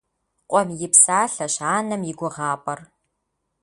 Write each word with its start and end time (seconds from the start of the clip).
Къуэм 0.49 0.67
и 0.85 0.87
псалъэщ 0.91 1.55
анэм 1.75 2.01
и 2.11 2.13
гугъапӏэр. 2.19 2.79